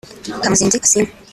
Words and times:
Kamuzinzi 0.41 0.81
Kasim 0.83 1.05